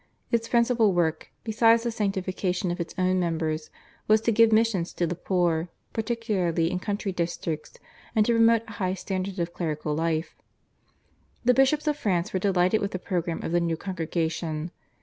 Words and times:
Its 0.31 0.47
principal 0.47 0.93
work, 0.93 1.31
besides 1.43 1.83
the 1.83 1.91
sanctification 1.91 2.71
of 2.71 2.79
its 2.79 2.95
own 2.97 3.19
members, 3.19 3.69
was 4.07 4.19
to 4.19 4.31
give 4.31 4.51
missions 4.51 4.93
to 4.93 5.05
the 5.05 5.13
poor 5.13 5.69
particularly 5.93 6.71
in 6.71 6.79
country 6.79 7.11
districts, 7.11 7.73
and 8.15 8.25
to 8.25 8.33
promote 8.33 8.63
a 8.67 8.71
high 8.81 8.95
standard 8.95 9.37
of 9.37 9.53
clerical 9.53 9.93
life. 9.93 10.35
The 11.45 11.53
bishops 11.53 11.85
of 11.85 11.97
France 11.97 12.33
were 12.33 12.39
delighted 12.39 12.81
with 12.81 12.93
the 12.93 12.97
programme 12.97 13.43
of 13.43 13.51
the 13.51 13.61
new 13.61 13.77
congregation. 13.77 14.71